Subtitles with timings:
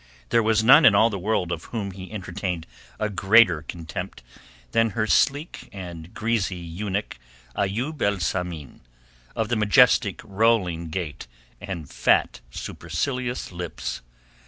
[0.29, 2.65] There was none in all the world of whom he entertained
[2.99, 4.23] a greater contempt
[4.71, 7.19] than her sleek and greasy eunuch
[7.55, 8.79] Ayoub el Samin
[9.35, 11.27] of the majestic, rolling gait
[11.61, 14.01] and fat, supercilious lips.